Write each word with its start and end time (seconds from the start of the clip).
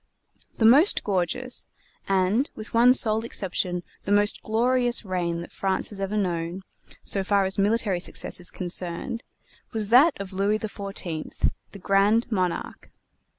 The 0.57 0.65
most 0.65 1.03
gorgeous, 1.03 1.67
and 2.09 2.49
with 2.55 2.73
one 2.73 2.95
sole 2.95 3.23
exception 3.23 3.83
the 4.01 4.11
most 4.11 4.41
glorious 4.41 5.05
reign 5.05 5.41
that 5.41 5.51
France 5.51 5.89
has 5.91 5.99
known, 5.99 6.63
so 7.03 7.23
far 7.23 7.45
as 7.45 7.59
military 7.59 7.99
success 7.99 8.39
is 8.39 8.49
concerned, 8.49 9.21
was 9.73 9.89
that 9.89 10.19
of 10.19 10.33
Louis 10.33 10.57
XIV, 10.57 11.51
the 11.71 11.77
Grand 11.77 12.31
Monarque. 12.31 12.89